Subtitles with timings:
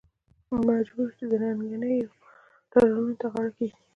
[0.69, 0.77] مجبور
[1.17, 1.91] شو چې ننګینو
[2.71, 3.81] تړونونو ته غاړه کېږدي.